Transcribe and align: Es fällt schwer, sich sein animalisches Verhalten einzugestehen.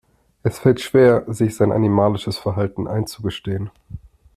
Es 0.41 0.57
fällt 0.57 0.81
schwer, 0.81 1.25
sich 1.27 1.55
sein 1.55 1.71
animalisches 1.71 2.35
Verhalten 2.35 2.87
einzugestehen. 2.87 3.69